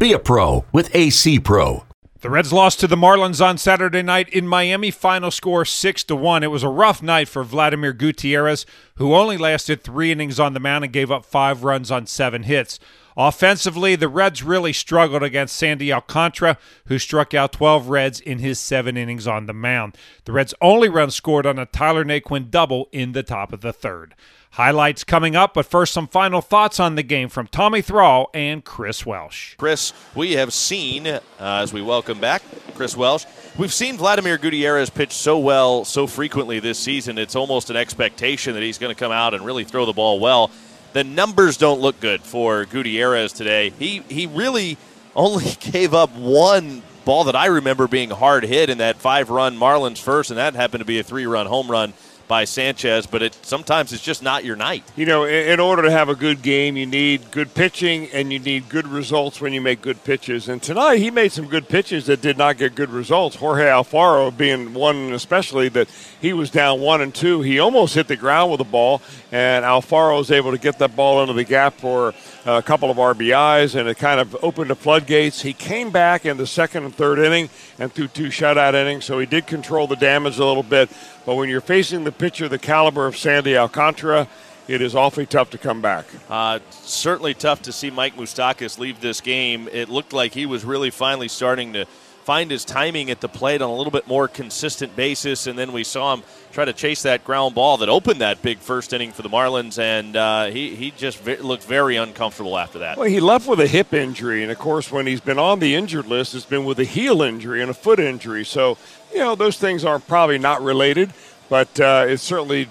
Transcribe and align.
Be 0.00 0.14
a 0.14 0.18
pro 0.18 0.64
with 0.72 0.96
AC 0.96 1.40
Pro. 1.40 1.84
The 2.22 2.30
Reds 2.30 2.54
lost 2.54 2.80
to 2.80 2.86
the 2.86 2.96
Marlins 2.96 3.44
on 3.44 3.58
Saturday 3.58 4.00
night 4.00 4.30
in 4.30 4.48
Miami. 4.48 4.90
Final 4.90 5.30
score 5.30 5.66
6 5.66 6.04
to 6.04 6.16
1. 6.16 6.42
It 6.42 6.50
was 6.50 6.62
a 6.62 6.70
rough 6.70 7.02
night 7.02 7.28
for 7.28 7.44
Vladimir 7.44 7.92
Gutierrez, 7.92 8.64
who 8.94 9.14
only 9.14 9.36
lasted 9.36 9.84
3 9.84 10.10
innings 10.10 10.40
on 10.40 10.54
the 10.54 10.60
mound 10.60 10.84
and 10.84 10.92
gave 10.94 11.10
up 11.10 11.26
5 11.26 11.64
runs 11.64 11.90
on 11.90 12.06
7 12.06 12.44
hits. 12.44 12.78
Offensively, 13.14 13.94
the 13.94 14.08
Reds 14.08 14.42
really 14.42 14.72
struggled 14.72 15.22
against 15.22 15.54
Sandy 15.54 15.92
Alcantara, 15.92 16.56
who 16.86 16.98
struck 16.98 17.34
out 17.34 17.52
12 17.52 17.88
Reds 17.90 18.20
in 18.20 18.38
his 18.38 18.58
seven 18.58 18.96
innings 18.96 19.26
on 19.26 19.44
the 19.44 19.52
mound. 19.52 19.98
The 20.24 20.32
Reds' 20.32 20.54
only 20.62 20.88
run 20.88 21.10
scored 21.10 21.44
on 21.44 21.58
a 21.58 21.66
Tyler 21.66 22.06
Naquin 22.06 22.50
double 22.50 22.88
in 22.90 23.12
the 23.12 23.22
top 23.22 23.52
of 23.52 23.60
the 23.60 23.74
third. 23.74 24.14
Highlights 24.54 25.04
coming 25.04 25.36
up, 25.36 25.54
but 25.54 25.64
first, 25.64 25.92
some 25.92 26.08
final 26.08 26.40
thoughts 26.40 26.80
on 26.80 26.96
the 26.96 27.04
game 27.04 27.28
from 27.28 27.46
Tommy 27.46 27.82
Thrall 27.82 28.30
and 28.34 28.64
Chris 28.64 29.06
Welsh. 29.06 29.54
Chris, 29.54 29.92
we 30.16 30.32
have 30.32 30.52
seen, 30.52 31.06
uh, 31.06 31.20
as 31.38 31.72
we 31.72 31.80
welcome 31.80 32.18
back 32.18 32.42
Chris 32.74 32.96
Welsh, 32.96 33.26
we've 33.56 33.72
seen 33.72 33.96
Vladimir 33.96 34.38
Gutierrez 34.38 34.90
pitch 34.90 35.12
so 35.12 35.38
well 35.38 35.84
so 35.84 36.08
frequently 36.08 36.58
this 36.58 36.80
season, 36.80 37.16
it's 37.16 37.36
almost 37.36 37.70
an 37.70 37.76
expectation 37.76 38.54
that 38.54 38.62
he's 38.64 38.76
going 38.76 38.92
to 38.92 38.98
come 38.98 39.12
out 39.12 39.34
and 39.34 39.46
really 39.46 39.62
throw 39.62 39.86
the 39.86 39.92
ball 39.92 40.18
well. 40.18 40.50
The 40.94 41.04
numbers 41.04 41.56
don't 41.56 41.80
look 41.80 42.00
good 42.00 42.20
for 42.20 42.64
Gutierrez 42.64 43.32
today. 43.32 43.70
He, 43.78 44.02
he 44.08 44.26
really 44.26 44.78
only 45.14 45.44
gave 45.60 45.94
up 45.94 46.12
one 46.16 46.82
ball 47.04 47.22
that 47.24 47.36
I 47.36 47.46
remember 47.46 47.86
being 47.86 48.10
hard 48.10 48.42
hit 48.42 48.68
in 48.68 48.78
that 48.78 48.96
five 48.96 49.30
run 49.30 49.56
Marlins 49.56 49.98
first, 49.98 50.30
and 50.30 50.38
that 50.38 50.54
happened 50.54 50.80
to 50.80 50.84
be 50.84 50.98
a 50.98 51.04
three 51.04 51.26
run 51.26 51.46
home 51.46 51.70
run 51.70 51.94
by 52.30 52.44
Sanchez, 52.44 53.08
but 53.08 53.22
it 53.22 53.36
sometimes 53.42 53.92
it's 53.92 54.04
just 54.04 54.22
not 54.22 54.44
your 54.44 54.54
night. 54.54 54.84
You 54.94 55.04
know, 55.04 55.24
in, 55.24 55.48
in, 55.48 55.58
order 55.58 55.82
to 55.82 55.90
have 55.90 56.08
a 56.08 56.14
good 56.14 56.42
game, 56.42 56.76
you 56.76 56.86
need 56.86 57.32
good 57.32 57.54
pitching 57.54 58.08
and 58.12 58.32
you 58.32 58.38
need 58.38 58.68
good 58.68 58.86
results 58.86 59.40
when 59.40 59.52
you 59.52 59.60
make 59.60 59.82
good 59.82 60.04
pitches. 60.04 60.48
And 60.48 60.62
tonight 60.62 60.98
he 60.98 61.10
made 61.10 61.32
some 61.32 61.48
good 61.48 61.68
pitches 61.68 62.06
that 62.06 62.22
did 62.22 62.38
not 62.38 62.56
get 62.56 62.76
good 62.76 62.90
results. 62.90 63.34
Jorge 63.34 63.64
Alfaro 63.64 64.34
being 64.34 64.74
one 64.74 65.12
especially 65.12 65.68
that 65.70 65.88
he 66.20 66.32
was 66.32 66.50
down 66.50 66.80
one 66.80 67.00
and 67.00 67.12
two. 67.12 67.42
He 67.42 67.58
almost 67.58 67.96
hit 67.96 68.06
the 68.06 68.16
ground 68.16 68.52
with 68.52 68.58
the 68.58 68.64
ball, 68.64 69.02
and 69.32 69.64
Alfaro 69.64 70.18
was 70.18 70.30
able 70.30 70.52
to 70.52 70.58
get 70.58 70.78
that 70.78 70.94
ball 70.94 71.22
into 71.22 71.32
the 71.32 71.42
gap 71.42 71.74
for 71.74 72.14
a 72.46 72.62
couple 72.62 72.90
of 72.90 72.96
RBIs, 72.96 73.74
and 73.74 73.88
it 73.88 73.98
kind 73.98 74.20
of 74.20 74.36
opened 74.42 74.70
the 74.70 74.74
floodgates. 74.74 75.42
He 75.42 75.52
came 75.52 75.90
back 75.90 76.24
in 76.24 76.36
the 76.36 76.46
second 76.46 76.84
and 76.84 76.94
third 76.94 77.18
inning 77.18 77.50
and 77.78 77.92
threw 77.92 78.08
two 78.08 78.28
shutout 78.28 78.74
innings, 78.74 79.04
so 79.04 79.18
he 79.18 79.26
did 79.26 79.46
control 79.46 79.86
the 79.86 79.96
damage 79.96 80.38
a 80.38 80.44
little 80.44 80.62
bit. 80.62 80.90
But 81.26 81.36
when 81.36 81.48
you're 81.48 81.60
facing 81.60 82.04
the 82.04 82.12
pitcher 82.12 82.48
the 82.48 82.58
caliber 82.58 83.06
of 83.06 83.16
Sandy 83.16 83.56
Alcantara, 83.56 84.28
it 84.68 84.80
is 84.80 84.94
awfully 84.94 85.26
tough 85.26 85.50
to 85.50 85.58
come 85.58 85.82
back. 85.82 86.06
Uh, 86.28 86.60
certainly 86.70 87.34
tough 87.34 87.62
to 87.62 87.72
see 87.72 87.90
Mike 87.90 88.16
Moustakas 88.16 88.78
leave 88.78 89.00
this 89.00 89.20
game. 89.20 89.68
It 89.72 89.88
looked 89.88 90.12
like 90.12 90.32
he 90.32 90.46
was 90.46 90.64
really 90.64 90.90
finally 90.90 91.28
starting 91.28 91.72
to 91.72 91.86
find 92.30 92.48
his 92.52 92.64
timing 92.64 93.10
at 93.10 93.20
the 93.20 93.28
plate 93.28 93.60
on 93.60 93.68
a 93.68 93.74
little 93.74 93.90
bit 93.90 94.06
more 94.06 94.28
consistent 94.28 94.94
basis, 94.94 95.48
and 95.48 95.58
then 95.58 95.72
we 95.72 95.82
saw 95.82 96.14
him 96.14 96.22
try 96.52 96.64
to 96.64 96.72
chase 96.72 97.02
that 97.02 97.24
ground 97.24 97.56
ball 97.56 97.78
that 97.78 97.88
opened 97.88 98.20
that 98.20 98.40
big 98.40 98.58
first 98.58 98.92
inning 98.92 99.10
for 99.10 99.22
the 99.22 99.28
Marlins, 99.28 99.80
and 99.80 100.14
uh, 100.14 100.44
he, 100.44 100.76
he 100.76 100.92
just 100.92 101.18
ve- 101.18 101.38
looked 101.38 101.64
very 101.64 101.96
uncomfortable 101.96 102.56
after 102.56 102.78
that. 102.78 102.98
Well, 102.98 103.08
he 103.08 103.18
left 103.18 103.48
with 103.48 103.58
a 103.58 103.66
hip 103.66 103.92
injury, 103.92 104.44
and 104.44 104.52
of 104.52 104.60
course, 104.60 104.92
when 104.92 105.08
he's 105.08 105.20
been 105.20 105.40
on 105.40 105.58
the 105.58 105.74
injured 105.74 106.06
list, 106.06 106.36
it's 106.36 106.44
been 106.46 106.64
with 106.64 106.78
a 106.78 106.84
heel 106.84 107.20
injury 107.20 107.62
and 107.62 107.68
a 107.68 107.74
foot 107.74 107.98
injury. 107.98 108.44
So, 108.44 108.78
you 109.12 109.18
know, 109.18 109.34
those 109.34 109.58
things 109.58 109.84
are 109.84 109.98
probably 109.98 110.38
not 110.38 110.62
related, 110.62 111.12
but 111.48 111.80
uh, 111.80 112.04
it's 112.06 112.22
certainly 112.22 112.68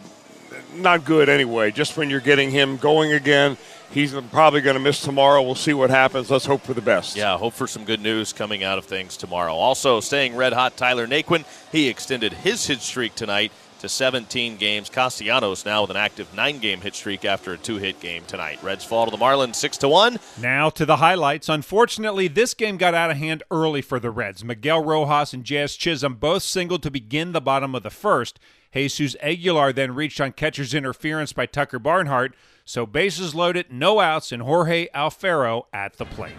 not 0.74 1.04
good 1.04 1.28
anyway. 1.28 1.72
Just 1.72 1.98
when 1.98 2.10
you're 2.10 2.22
getting 2.22 2.50
him 2.50 2.78
going 2.78 3.12
again, 3.12 3.58
he's 3.92 4.14
probably 4.32 4.62
going 4.62 4.76
to 4.76 4.80
miss 4.80 5.02
tomorrow. 5.02 5.42
We'll 5.42 5.56
see 5.56 5.74
what 5.74 5.90
happens. 5.90 6.30
Let's 6.30 6.46
hope 6.46 6.62
for 6.62 6.74
the 6.74 6.82
best. 6.82 7.16
Yeah, 7.16 7.38
hope 7.38 7.54
for 7.54 7.68
some 7.68 7.86
good 7.86 8.02
news 8.02 8.34
coming 8.34 8.64
out 8.64 8.78
of 8.78 8.86
things 8.86 9.18
tomorrow. 9.18 9.54
Also, 9.54 10.00
staying 10.00 10.36
red 10.36 10.54
hot, 10.54 10.78
Tyler 10.78 11.08
Naquin. 11.08 11.46
He 11.72 11.88
extended 11.88 12.34
his 12.34 12.66
hit 12.66 12.80
streak 12.82 13.16
tonight 13.16 13.52
to 13.80 13.90
17 13.90 14.58
games. 14.58 14.90
Castellanos 14.90 15.66
now 15.66 15.82
with 15.82 15.92
an 15.92 15.98
active 15.98 16.34
nine-game 16.34 16.82
hit 16.82 16.96
streak 16.96 17.24
after 17.24 17.54
a 17.54 17.58
two-hit 17.58 18.00
game 18.00 18.24
tonight. 18.28 18.62
Reds 18.62 18.84
fall 18.84 19.06
to 19.06 19.12
the 19.12 19.18
Marlins 19.18 19.56
six 19.56 19.78
to 19.78 19.88
one. 19.88 20.20
Now 20.40 20.70
to 20.72 20.86
the 20.86 20.98
highlights. 20.98 21.50
Unfortunately, 21.50 22.28
this 22.28 22.54
game 22.54 22.78
got 22.78 22.94
out 22.94 23.12
of 23.12 23.18
hand 23.18 23.44
early 23.50 23.82
for 23.82 24.00
the 24.00 24.12
Reds. 24.12 24.44
Miguel 24.44 24.84
Rojas 24.84 25.34
and 25.34 25.44
Jazz 25.46 25.76
Chisholm 25.76 26.16
both 26.16 26.44
singled 26.44 26.84
to 26.84 26.92
begin 26.92 27.32
the 27.32 27.42
bottom 27.42 27.74
of 27.74 27.84
the 27.84 27.90
first. 27.90 28.40
Jesus 28.74 29.16
Aguilar 29.22 29.74
then 29.74 29.96
reached 29.96 30.22
on 30.22 30.32
catcher's 30.34 30.74
interference 30.76 31.34
by 31.34 31.46
Tucker 31.48 31.80
Barnhart, 31.80 32.36
so 32.70 32.86
bases 32.86 33.34
loaded, 33.34 33.66
no 33.72 34.00
outs, 34.00 34.32
and 34.32 34.44
Jorge 34.44 34.90
Alfaro 34.94 35.64
at 35.74 35.98
the 35.98 36.06
plate. 36.06 36.36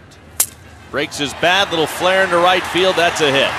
Breaks 0.89 1.17
his 1.17 1.33
bad 1.33 1.69
little 1.71 1.85
flare 1.85 2.23
into 2.23 2.37
right 2.37 2.63
field. 2.67 2.95
That's 2.95 3.19
a 3.19 3.29
hit. 3.29 3.51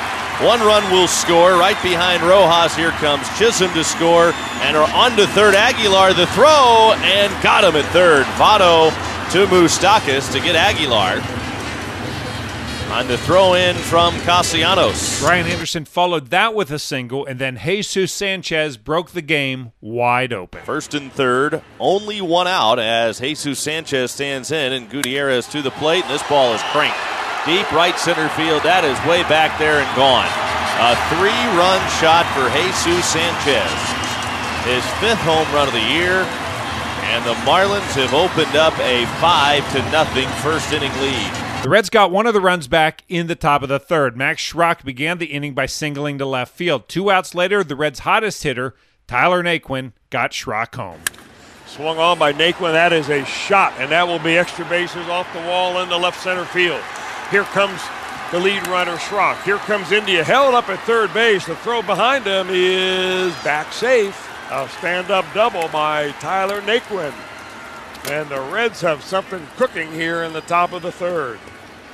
One 0.43 0.59
run 0.61 0.83
will 0.91 1.07
score 1.07 1.53
right 1.53 1.77
behind 1.83 2.23
Rojas. 2.23 2.75
Here 2.75 2.93
comes 2.93 3.29
Chisholm 3.39 3.75
to 3.75 3.85
score, 3.85 4.33
and 4.65 4.75
are 4.75 4.91
on 4.95 5.15
to 5.19 5.27
third. 5.27 5.55
Aguilar 5.55 6.15
the 6.15 6.27
throw 6.29 6.95
and 7.05 7.31
got 7.43 7.63
him 7.63 7.77
at 7.77 7.85
third. 7.93 8.25
Votto 8.41 8.89
to 9.33 9.47
Moustakas 9.53 10.33
to 10.33 10.41
get 10.41 10.57
Aguilar. 10.57 11.42
On 12.93 13.09
the 13.09 13.17
throw 13.17 13.55
in 13.55 13.75
from 13.75 14.13
Castellanos. 14.21 15.19
Brian 15.23 15.47
Anderson 15.47 15.87
followed 15.87 16.27
that 16.27 16.55
with 16.55 16.71
a 16.71 16.79
single, 16.79 17.25
and 17.25 17.39
then 17.39 17.57
Jesus 17.57 18.13
Sanchez 18.13 18.77
broke 18.77 19.13
the 19.13 19.23
game 19.23 19.73
wide 19.81 20.35
open. 20.35 20.61
First 20.63 20.93
and 20.93 21.11
third, 21.11 21.63
only 21.81 22.21
one 22.21 22.47
out 22.47 22.79
as 22.79 23.21
Jesus 23.21 23.59
Sanchez 23.59 24.13
stands 24.13 24.53
in, 24.53 24.75
and 24.75 24.91
Gutierrez 24.91 25.47
to 25.49 25.63
the 25.63 25.71
plate, 25.71 26.05
and 26.05 26.13
this 26.13 26.23
ball 26.29 26.53
is 26.53 26.61
cranked. 26.65 26.99
Deep 27.47 27.73
right 27.73 27.99
center 27.99 28.29
field, 28.37 28.63
that 28.63 28.85
is 28.85 29.01
way 29.09 29.23
back 29.25 29.59
there 29.59 29.81
and 29.81 29.97
gone. 29.97 30.29
A 30.77 30.93
three 31.17 31.43
run 31.57 31.81
shot 31.97 32.29
for 32.37 32.45
Jesus 32.53 33.09
Sanchez. 33.09 33.73
His 34.69 34.85
fifth 35.01 35.25
home 35.25 35.49
run 35.57 35.67
of 35.67 35.73
the 35.73 35.89
year, 35.97 36.29
and 37.09 37.25
the 37.25 37.41
Marlins 37.49 37.97
have 37.97 38.13
opened 38.13 38.55
up 38.55 38.79
a 38.85 39.09
5 39.17 39.73
to 39.73 39.81
nothing 39.91 40.29
first 40.45 40.71
inning 40.75 40.93
lead. 41.01 41.42
The 41.63 41.69
Reds 41.69 41.91
got 41.91 42.11
one 42.11 42.27
of 42.27 42.35
the 42.35 42.41
runs 42.41 42.67
back 42.67 43.05
in 43.09 43.29
the 43.29 43.37
top 43.37 43.63
of 43.63 43.69
the 43.69 43.79
third. 43.79 44.17
Max 44.17 44.43
Schrock 44.43 44.83
began 44.83 45.19
the 45.19 45.27
inning 45.27 45.55
by 45.55 45.67
singling 45.67 46.19
to 46.19 46.27
left 46.27 46.53
field. 46.57 46.89
Two 46.89 47.09
outs 47.09 47.37
later, 47.37 47.63
the 47.63 47.77
Reds' 47.77 48.01
hottest 48.01 48.43
hitter, 48.43 48.75
Tyler 49.07 49.45
Naquin, 49.45 49.93
got 50.11 50.33
Schrock 50.33 50.75
home. 50.75 51.03
Swung 51.67 51.99
on 51.99 52.19
by 52.19 52.33
Naquin. 52.33 52.73
That 52.73 52.93
is 52.93 53.09
a 53.09 53.25
shot, 53.25 53.75
and 53.79 53.93
that 53.93 54.09
will 54.09 54.19
be 54.19 54.37
extra 54.37 54.65
bases 54.65 55.07
off 55.07 55.33
the 55.33 55.39
wall 55.43 55.81
in 55.81 55.89
the 55.89 55.97
left 55.97 56.21
center 56.21 56.45
field. 56.47 56.83
Here 57.31 57.45
comes 57.45 57.81
the 58.33 58.41
lead 58.41 58.67
runner, 58.67 58.97
Schrock. 58.97 59.41
Here 59.45 59.59
comes 59.59 59.93
India, 59.93 60.25
held 60.25 60.57
up 60.57 60.69
at 60.69 60.81
third 60.81 61.15
base. 61.15 61.47
The 61.47 61.55
throw 61.55 61.81
behind 61.81 62.27
him 62.27 62.49
is 62.51 63.33
back 63.45 63.73
safe. 63.73 64.29
A 64.51 64.69
stand-up 64.69 65.27
double 65.33 65.69
by 65.69 66.11
Tyler 66.19 66.61
Naquin. 66.63 67.15
And 68.11 68.29
the 68.29 68.41
Reds 68.41 68.81
have 68.81 69.05
something 69.05 69.47
cooking 69.57 69.93
here 69.93 70.25
in 70.25 70.33
the 70.33 70.41
top 70.41 70.73
of 70.73 70.83
the 70.83 70.91
third. 70.91 71.39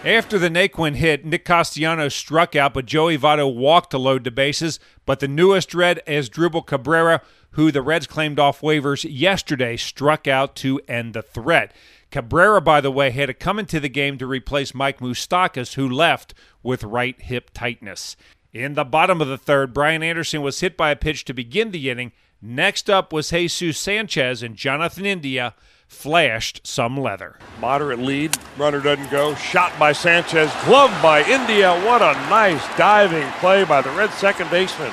After 0.04 0.38
the 0.38 0.48
Naquin 0.48 0.94
hit, 0.94 1.24
Nick 1.24 1.44
Castellanos 1.44 2.14
struck 2.14 2.54
out, 2.54 2.72
but 2.72 2.86
Joey 2.86 3.18
Votto 3.18 3.52
walked 3.52 3.90
to 3.90 3.98
load 3.98 4.22
the 4.22 4.30
bases. 4.30 4.78
But 5.04 5.18
the 5.18 5.26
newest 5.26 5.74
Red, 5.74 6.00
Asdrubal 6.06 6.64
Cabrera, 6.64 7.20
who 7.52 7.72
the 7.72 7.82
Reds 7.82 8.06
claimed 8.06 8.38
off 8.38 8.60
waivers 8.60 9.04
yesterday, 9.08 9.76
struck 9.76 10.28
out 10.28 10.54
to 10.56 10.80
end 10.86 11.14
the 11.14 11.22
threat. 11.22 11.74
Cabrera, 12.12 12.60
by 12.60 12.80
the 12.80 12.92
way, 12.92 13.10
had 13.10 13.26
to 13.26 13.34
come 13.34 13.58
into 13.58 13.80
the 13.80 13.88
game 13.88 14.18
to 14.18 14.26
replace 14.26 14.72
Mike 14.72 15.00
Moustakas, 15.00 15.74
who 15.74 15.88
left 15.88 16.32
with 16.62 16.84
right 16.84 17.20
hip 17.20 17.50
tightness. 17.52 18.16
In 18.52 18.74
the 18.74 18.84
bottom 18.84 19.20
of 19.20 19.26
the 19.26 19.36
third, 19.36 19.74
Brian 19.74 20.04
Anderson 20.04 20.42
was 20.42 20.60
hit 20.60 20.76
by 20.76 20.90
a 20.90 20.96
pitch 20.96 21.24
to 21.24 21.34
begin 21.34 21.72
the 21.72 21.90
inning. 21.90 22.12
Next 22.40 22.88
up 22.88 23.12
was 23.12 23.30
Jesus 23.30 23.76
Sanchez, 23.76 24.44
and 24.44 24.54
Jonathan 24.54 25.04
India 25.04 25.54
flashed 25.88 26.64
some 26.64 26.96
leather. 26.96 27.36
Moderate 27.60 27.98
lead. 27.98 28.36
Runner 28.56 28.80
doesn't 28.80 29.10
go. 29.10 29.34
Shot 29.34 29.76
by 29.78 29.92
Sanchez. 29.92 30.52
Gloved 30.64 31.02
by 31.02 31.24
India. 31.24 31.72
What 31.84 32.02
a 32.02 32.12
nice 32.30 32.64
diving 32.76 33.28
play 33.40 33.64
by 33.64 33.82
the 33.82 33.90
Red 33.90 34.10
second 34.10 34.48
baseman. 34.50 34.92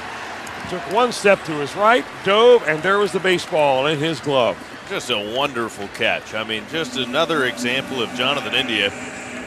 Took 0.69 0.91
one 0.91 1.11
step 1.11 1.43
to 1.43 1.51
his 1.51 1.75
right, 1.75 2.03
dove, 2.23 2.63
and 2.67 2.81
there 2.81 2.97
was 2.97 3.11
the 3.11 3.19
baseball 3.19 3.85
in 3.85 3.99
his 3.99 4.19
glove. 4.19 4.57
Just 4.89 5.11
a 5.11 5.35
wonderful 5.35 5.87
catch. 5.89 6.33
I 6.33 6.43
mean, 6.43 6.63
just 6.71 6.97
another 6.97 7.45
example 7.45 8.01
of 8.01 8.09
Jonathan 8.15 8.55
India 8.55 8.89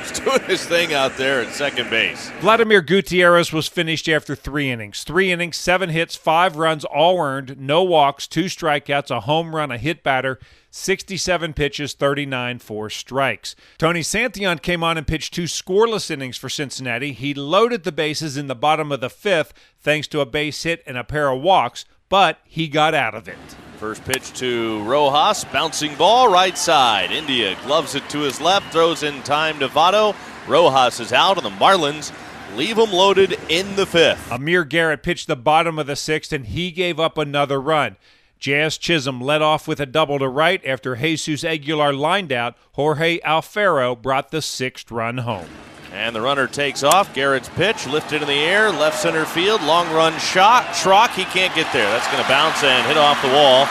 He's 0.08 0.18
doing 0.24 0.40
his 0.42 0.64
thing 0.64 0.94
out 0.94 1.16
there 1.16 1.42
at 1.42 1.52
second 1.52 1.90
base. 1.90 2.30
Vladimir 2.40 2.80
Gutierrez 2.80 3.52
was 3.52 3.68
finished 3.68 4.08
after 4.08 4.34
three 4.34 4.70
innings. 4.70 5.04
Three 5.04 5.30
innings, 5.30 5.56
seven 5.56 5.90
hits, 5.90 6.16
five 6.16 6.56
runs, 6.56 6.84
all 6.84 7.20
earned, 7.20 7.58
no 7.58 7.82
walks, 7.82 8.26
two 8.26 8.44
strikeouts, 8.44 9.10
a 9.10 9.20
home 9.20 9.54
run, 9.54 9.70
a 9.70 9.78
hit 9.78 10.02
batter, 10.02 10.38
67 10.70 11.52
pitches, 11.54 11.94
39 11.94 12.58
for 12.58 12.90
strikes. 12.90 13.54
Tony 13.78 14.00
Santillan 14.00 14.62
came 14.62 14.84
on 14.84 14.96
and 14.96 15.06
pitched 15.06 15.34
two 15.34 15.44
scoreless 15.44 16.10
innings 16.10 16.36
for 16.36 16.48
Cincinnati. 16.48 17.12
He 17.12 17.34
loaded 17.34 17.84
the 17.84 17.92
bases 17.92 18.36
in 18.36 18.46
the 18.46 18.54
bottom 18.54 18.92
of 18.92 19.00
the 19.00 19.10
fifth 19.10 19.52
thanks 19.80 20.06
to 20.08 20.20
a 20.20 20.26
base 20.26 20.62
hit 20.62 20.82
and 20.86 20.96
a 20.96 21.04
pair 21.04 21.30
of 21.30 21.40
walks, 21.42 21.84
but 22.08 22.40
he 22.44 22.68
got 22.68 22.94
out 22.94 23.14
of 23.14 23.28
it. 23.28 23.38
First 23.78 24.04
pitch 24.04 24.32
to 24.34 24.82
Rojas, 24.82 25.44
bouncing 25.44 25.94
ball 25.94 26.30
right 26.30 26.58
side. 26.58 27.12
India 27.12 27.56
gloves 27.64 27.94
it 27.94 28.08
to 28.10 28.20
his 28.20 28.40
left, 28.40 28.72
throws 28.72 29.02
in 29.02 29.22
time 29.22 29.60
to 29.60 29.68
Votto. 29.68 30.16
Rojas 30.48 30.98
is 30.98 31.12
out, 31.12 31.36
and 31.36 31.46
the 31.46 31.50
Marlins 31.50 32.12
leave 32.56 32.76
him 32.76 32.92
loaded 32.92 33.38
in 33.48 33.76
the 33.76 33.86
fifth. 33.86 34.32
Amir 34.32 34.64
Garrett 34.64 35.04
pitched 35.04 35.28
the 35.28 35.36
bottom 35.36 35.78
of 35.78 35.86
the 35.86 35.94
sixth, 35.94 36.32
and 36.32 36.46
he 36.46 36.72
gave 36.72 36.98
up 36.98 37.18
another 37.18 37.60
run. 37.60 37.96
Jazz 38.38 38.78
Chisholm 38.78 39.20
led 39.20 39.42
off 39.42 39.66
with 39.68 39.80
a 39.80 39.86
double 39.86 40.18
to 40.18 40.28
right 40.28 40.64
after 40.64 40.96
Jesus 40.96 41.44
Aguilar 41.44 41.92
lined 41.92 42.32
out. 42.32 42.56
Jorge 42.72 43.18
Alfaro 43.20 44.00
brought 44.00 44.30
the 44.30 44.42
sixth 44.42 44.90
run 44.90 45.18
home. 45.18 45.48
And 45.92 46.14
the 46.14 46.20
runner 46.20 46.46
takes 46.46 46.82
off. 46.82 47.14
Garrett's 47.14 47.48
pitch 47.50 47.86
lifted 47.86 48.22
in 48.22 48.28
the 48.28 48.34
air, 48.34 48.70
left 48.70 49.00
center 49.00 49.24
field, 49.24 49.62
long 49.62 49.90
run 49.92 50.18
shot. 50.18 50.64
Schrock, 50.74 51.14
he 51.14 51.24
can't 51.24 51.54
get 51.54 51.72
there. 51.72 51.88
That's 51.90 52.06
going 52.08 52.22
to 52.22 52.28
bounce 52.28 52.62
and 52.62 52.86
hit 52.86 52.96
off 52.96 53.20
the 53.22 53.28
wall. 53.28 53.64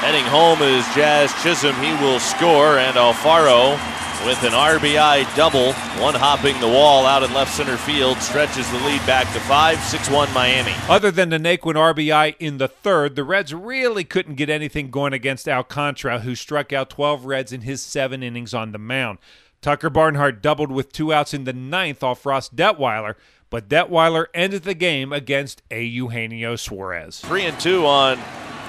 Heading 0.00 0.24
home 0.24 0.62
is 0.62 0.86
Jazz 0.94 1.32
Chisholm. 1.42 1.74
He 1.76 1.90
will 2.02 2.20
score, 2.20 2.78
and 2.78 2.96
Alfaro 2.96 3.76
with 4.24 4.42
an 4.42 4.52
RBI 4.52 5.34
double, 5.36 5.72
one 6.02 6.14
hopping 6.14 6.58
the 6.60 6.66
wall 6.66 7.06
out 7.06 7.22
in 7.22 7.32
left 7.32 7.54
center 7.54 7.76
field, 7.76 8.18
stretches 8.18 8.68
the 8.70 8.78
lead 8.78 9.04
back 9.06 9.32
to 9.32 9.40
5 9.40 9.78
6 9.78 10.10
1 10.10 10.32
Miami. 10.34 10.72
Other 10.88 11.10
than 11.10 11.28
the 11.28 11.38
Naquin 11.38 11.74
RBI 11.74 12.34
in 12.38 12.58
the 12.58 12.68
third, 12.68 13.14
the 13.14 13.24
Reds 13.24 13.54
really 13.54 14.04
couldn't 14.04 14.34
get 14.34 14.50
anything 14.50 14.90
going 14.90 15.12
against 15.12 15.48
Alcantara, 15.48 16.20
who 16.20 16.34
struck 16.34 16.72
out 16.72 16.90
12 16.90 17.24
Reds 17.24 17.52
in 17.52 17.60
his 17.62 17.80
seven 17.80 18.22
innings 18.22 18.52
on 18.54 18.72
the 18.72 18.78
mound. 18.78 19.18
Tucker 19.60 19.90
Barnhart 19.90 20.40
doubled 20.40 20.70
with 20.70 20.92
two 20.92 21.12
outs 21.12 21.34
in 21.34 21.44
the 21.44 21.52
ninth 21.52 22.02
off 22.02 22.24
Ross 22.24 22.48
Detwiler, 22.48 23.14
but 23.50 23.68
Detwiler 23.68 24.26
ended 24.34 24.62
the 24.62 24.74
game 24.74 25.12
against 25.12 25.62
A. 25.70 25.82
Eugenio 25.82 26.54
Suarez. 26.56 27.20
Three 27.20 27.44
and 27.44 27.58
two 27.58 27.84
on 27.86 28.18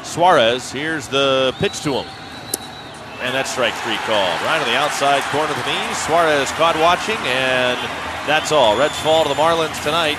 Suarez. 0.03 0.71
Here's 0.71 1.07
the 1.07 1.53
pitch 1.59 1.81
to 1.81 1.93
him. 1.93 2.07
And 3.21 3.35
that's 3.35 3.51
strike 3.51 3.73
three 3.83 3.97
called. 4.07 4.41
Right 4.41 4.59
on 4.59 4.67
the 4.67 4.77
outside 4.77 5.21
corner 5.23 5.51
of 5.51 5.57
the 5.57 5.65
knee. 5.65 5.93
Suarez 5.93 6.49
caught 6.53 6.75
watching, 6.77 7.17
and 7.27 7.77
that's 8.25 8.51
all. 8.51 8.77
Reds 8.77 8.97
fall 8.99 9.23
to 9.23 9.29
the 9.29 9.35
Marlins 9.35 9.83
tonight. 9.83 10.17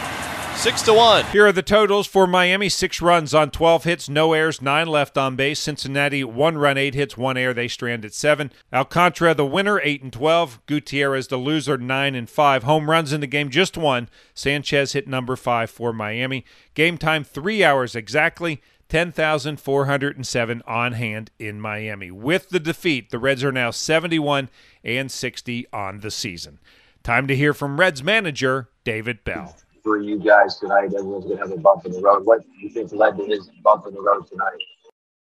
Six 0.57 0.83
to 0.83 0.93
one. 0.93 1.25
Here 1.27 1.47
are 1.47 1.53
the 1.53 1.63
totals 1.63 2.07
for 2.07 2.27
Miami: 2.27 2.69
six 2.69 3.01
runs 3.01 3.33
on 3.33 3.51
12 3.51 3.85
hits, 3.85 4.09
no 4.11 4.35
errors, 4.35 4.61
nine 4.61 4.89
left 4.89 5.17
on 5.17 5.35
base. 5.35 5.59
Cincinnati: 5.59 6.23
one 6.23 6.59
run, 6.59 6.77
eight 6.77 6.95
hits, 6.95 7.17
one 7.17 7.39
error. 7.39 7.55
They 7.55 7.67
strand 7.67 8.05
at 8.05 8.13
seven. 8.13 8.53
Alcantara, 8.71 9.35
the 9.35 9.47
winner, 9.47 9.81
eight 9.83 10.03
and 10.03 10.13
12. 10.13 10.61
Gutierrez, 10.67 11.29
the 11.29 11.39
loser, 11.39 11.79
nine 11.79 12.15
and 12.15 12.29
five. 12.29 12.65
Home 12.65 12.91
runs 12.91 13.13
in 13.13 13.23
the 13.23 13.27
game, 13.27 13.49
just 13.49 13.79
one. 13.79 14.11
Sanchez 14.35 14.93
hit 14.93 15.09
number 15.09 15.35
five 15.35 15.71
for 15.71 15.95
Miami. 15.95 16.45
Game 16.75 16.99
time, 16.99 17.25
three 17.25 17.65
hours 17.65 17.97
exactly. 17.97 18.61
10,407 18.91 20.63
on 20.67 20.93
hand 20.93 21.31
in 21.39 21.61
Miami. 21.61 22.11
With 22.11 22.49
the 22.51 22.59
defeat, 22.61 23.11
the 23.11 23.21
Reds 23.21 23.45
are 23.45 23.53
now 23.53 23.71
71 23.71 24.51
and 24.83 25.11
60 25.11 25.67
on 25.73 26.01
the 26.01 26.11
season. 26.11 26.59
Time 27.05 27.27
to 27.29 27.37
hear 27.37 27.55
from 27.55 27.79
Reds 27.79 28.03
manager 28.03 28.69
David 28.85 29.25
Bell. 29.25 29.57
For 29.83 29.99
you 29.99 30.19
guys 30.19 30.59
tonight, 30.59 30.93
everyone's 30.97 31.25
going 31.25 31.39
to 31.39 31.43
have 31.43 31.53
a 31.53 31.57
bump 31.57 31.87
in 31.87 31.93
the 31.93 32.01
road. 32.01 32.25
What 32.25 32.43
do 32.43 32.49
you 32.59 32.69
think 32.69 32.93
led 32.93 33.17
to 33.17 33.25
his 33.25 33.49
bump 33.63 33.87
in 33.87 33.95
the 33.95 34.03
road 34.03 34.27
tonight? 34.27 34.59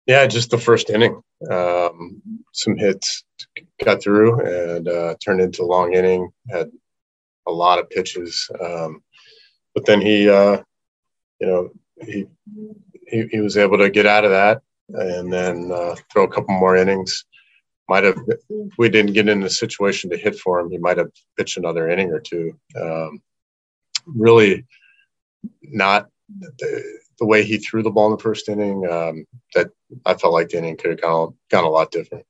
Yeah, 0.06 0.26
just 0.26 0.50
the 0.50 0.58
first 0.58 0.90
inning. 0.90 1.22
Um, 1.50 2.20
some 2.52 2.76
hits 2.76 3.24
got 3.84 4.02
through 4.02 4.40
and 4.40 4.88
uh, 4.88 5.14
turned 5.24 5.40
into 5.40 5.62
a 5.62 5.66
long 5.66 5.94
inning. 5.94 6.30
Had 6.50 6.70
a 7.46 7.52
lot 7.52 7.78
of 7.78 7.88
pitches, 7.90 8.50
um, 8.60 9.02
but 9.74 9.86
then 9.86 10.00
he, 10.00 10.28
uh, 10.28 10.62
you 11.40 11.46
know, 11.46 11.70
he 12.04 12.26
he, 13.06 13.26
he 13.30 13.40
was 13.40 13.56
able 13.56 13.78
to 13.78 13.90
get 13.90 14.06
out 14.06 14.24
of 14.24 14.30
that 14.30 14.62
and 14.88 15.32
then 15.32 15.70
uh, 15.72 15.94
throw 16.12 16.24
a 16.24 16.28
couple 16.28 16.54
more 16.54 16.76
innings. 16.76 17.24
Might 17.88 18.04
have, 18.04 18.18
we 18.78 18.88
didn't 18.88 19.14
get 19.14 19.28
in 19.28 19.42
a 19.42 19.50
situation 19.50 20.10
to 20.10 20.16
hit 20.16 20.38
for 20.38 20.60
him, 20.60 20.70
he 20.70 20.78
might 20.78 20.98
have 20.98 21.10
pitched 21.36 21.56
another 21.56 21.88
inning 21.88 22.12
or 22.12 22.20
two. 22.20 22.52
Um, 22.80 23.20
really, 24.14 24.66
not 25.62 26.08
the, 26.38 27.00
the, 27.18 27.26
way 27.26 27.42
he 27.42 27.58
threw 27.58 27.82
the 27.82 27.90
ball 27.90 28.06
in 28.06 28.16
the 28.16 28.22
first 28.22 28.48
inning. 28.48 28.86
Um, 28.90 29.26
that 29.54 29.70
I 30.06 30.14
felt 30.14 30.32
like 30.32 30.48
the 30.48 30.58
inning 30.58 30.76
could 30.76 30.90
have 30.90 31.00
gone, 31.00 31.34
gone 31.50 31.64
a 31.64 31.68
lot 31.68 31.90
different. 31.90 32.24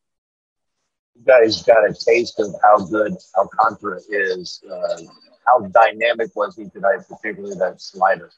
You 1.14 1.24
guys 1.24 1.62
got 1.62 1.88
a 1.88 1.94
taste 1.94 2.40
of 2.40 2.54
how 2.62 2.78
good 2.86 3.14
Alcantara 3.36 4.00
is. 4.08 4.62
Uh, 4.70 5.02
how 5.46 5.60
dynamic 5.60 6.34
was 6.34 6.56
he 6.56 6.68
tonight, 6.68 7.00
particularly 7.08 7.56
that 7.58 7.80
slider? 7.80 8.30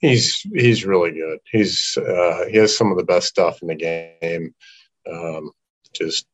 He's 0.00 0.40
he's 0.54 0.86
really 0.86 1.12
good. 1.12 1.40
He's 1.50 1.96
uh, 1.98 2.46
he 2.50 2.56
has 2.56 2.76
some 2.76 2.90
of 2.90 2.96
the 2.96 3.04
best 3.04 3.28
stuff 3.28 3.60
in 3.60 3.68
the 3.68 3.74
game. 3.74 4.54
Um, 5.10 5.50
just 5.94 6.26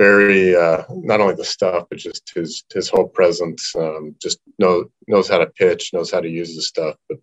very 0.00 0.56
uh, 0.56 0.82
not 0.88 1.20
only 1.20 1.34
the 1.34 1.44
stuff, 1.44 1.84
but 1.90 1.98
just 1.98 2.32
his 2.34 2.64
his 2.72 2.88
whole 2.88 3.06
presence. 3.06 3.74
Um, 3.76 4.16
just 4.18 4.38
know 4.58 4.86
knows 5.06 5.28
how 5.28 5.36
to 5.38 5.46
pitch, 5.46 5.92
knows 5.92 6.10
how 6.10 6.20
to 6.20 6.28
use 6.28 6.56
the 6.56 6.62
stuff. 6.62 6.96
But 7.06 7.18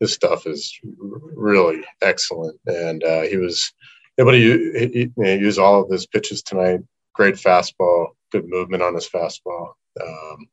his 0.00 0.14
stuff 0.14 0.46
is 0.46 0.72
really 0.82 1.84
excellent, 2.00 2.58
and 2.66 3.04
uh, 3.04 3.22
he 3.22 3.36
was 3.36 3.74
able 4.18 4.30
to 4.30 4.38
use, 4.38 5.10
use 5.16 5.58
all 5.58 5.82
of 5.82 5.90
his 5.90 6.06
pitches 6.06 6.42
tonight. 6.42 6.80
Great 7.12 7.34
fastball, 7.34 8.06
good 8.32 8.48
movement 8.48 8.82
on 8.82 8.94
his 8.94 9.08
fastball. 9.08 9.74
Um, 10.00 10.48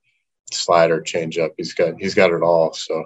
slider, 0.53 1.01
changeup. 1.01 1.51
He's 1.57 1.73
got 1.73 1.93
he's 1.99 2.13
got 2.13 2.31
it 2.31 2.41
all. 2.41 2.73
So 2.73 3.05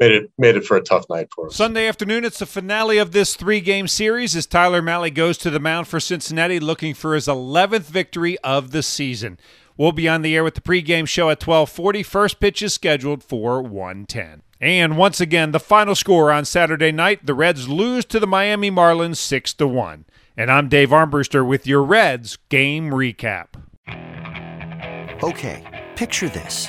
made 0.00 0.12
it 0.12 0.30
made 0.38 0.56
it 0.56 0.64
for 0.64 0.76
a 0.76 0.82
tough 0.82 1.04
night 1.08 1.28
for 1.34 1.46
us. 1.46 1.56
Sunday 1.56 1.86
afternoon, 1.88 2.24
it's 2.24 2.38
the 2.38 2.46
finale 2.46 2.98
of 2.98 3.12
this 3.12 3.36
three 3.36 3.60
game 3.60 3.88
series 3.88 4.36
as 4.36 4.46
Tyler 4.46 4.82
Mahle 4.82 5.12
goes 5.12 5.38
to 5.38 5.50
the 5.50 5.60
mound 5.60 5.88
for 5.88 6.00
Cincinnati, 6.00 6.60
looking 6.60 6.94
for 6.94 7.14
his 7.14 7.26
11th 7.26 7.84
victory 7.84 8.38
of 8.38 8.70
the 8.70 8.82
season. 8.82 9.38
We'll 9.76 9.92
be 9.92 10.08
on 10.08 10.22
the 10.22 10.34
air 10.34 10.42
with 10.42 10.54
the 10.54 10.60
pregame 10.60 11.06
show 11.06 11.28
at 11.30 11.40
12:40. 11.40 12.02
First 12.04 12.40
pitch 12.40 12.62
is 12.62 12.74
scheduled 12.74 13.22
for 13.22 13.62
110. 13.62 14.42
And 14.58 14.96
once 14.96 15.20
again, 15.20 15.52
the 15.52 15.60
final 15.60 15.94
score 15.94 16.32
on 16.32 16.44
Saturday 16.44 16.92
night: 16.92 17.26
the 17.26 17.34
Reds 17.34 17.68
lose 17.68 18.04
to 18.06 18.18
the 18.18 18.26
Miami 18.26 18.70
Marlins 18.70 19.16
six 19.16 19.52
to 19.54 19.66
one. 19.66 20.06
And 20.36 20.50
I'm 20.50 20.68
Dave 20.68 20.90
Armbruster 20.90 21.46
with 21.46 21.66
your 21.66 21.82
Reds 21.82 22.36
game 22.48 22.90
recap. 22.90 23.46
Okay, 25.22 25.88
picture 25.96 26.28
this. 26.28 26.68